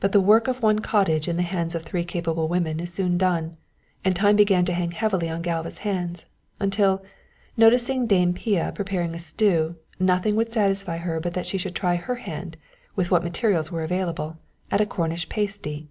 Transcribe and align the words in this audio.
But 0.00 0.10
the 0.10 0.20
work 0.20 0.48
of 0.48 0.60
one 0.60 0.80
cottage 0.80 1.28
in 1.28 1.36
the 1.36 1.44
hands 1.44 1.76
of 1.76 1.84
three 1.84 2.02
capable 2.04 2.48
women 2.48 2.80
is 2.80 2.92
soon 2.92 3.16
done, 3.16 3.56
and 4.04 4.16
time 4.16 4.34
began 4.34 4.64
to 4.64 4.72
hang 4.72 4.90
heavily 4.90 5.28
on 5.30 5.40
Galva's 5.40 5.78
hands, 5.86 6.26
until, 6.58 7.04
noticing 7.56 8.08
Dame 8.08 8.34
Pia 8.34 8.72
preparing 8.74 9.14
a 9.14 9.20
stew, 9.20 9.76
nothing 10.00 10.34
would 10.34 10.50
satisfy 10.50 10.96
her 10.96 11.20
but 11.20 11.34
that 11.34 11.46
she 11.46 11.58
should 11.58 11.76
try 11.76 11.94
her 11.94 12.16
hand, 12.16 12.56
with 12.96 13.12
what 13.12 13.22
materials 13.22 13.70
were 13.70 13.84
available, 13.84 14.36
at 14.72 14.80
a 14.80 14.86
Cornish 14.94 15.28
pasty. 15.28 15.86